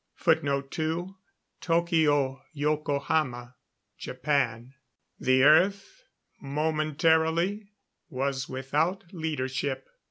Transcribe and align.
[Footnote 0.15 0.71
2: 0.71 1.15
Tokyo 1.61 2.41
Yokohama, 2.53 3.53
Japan.] 3.99 4.73
The 5.19 5.43
Earth 5.43 6.05
momentarily 6.39 7.69
was 8.09 8.49
without 8.49 9.03
leadership! 9.13 9.87